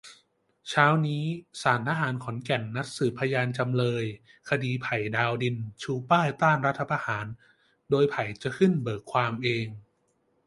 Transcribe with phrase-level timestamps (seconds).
[0.69, 1.23] เช้านี้
[1.61, 4.05] ศาลทหารขอนแก่นนัดสืบพยานจำเลย
[4.49, 7.25] คดีไผ่ ดาวดิน ชูป้ายต้านรัฐประหาร
[7.89, 9.67] โดยไผ่จะขึ้นเบิกความเอง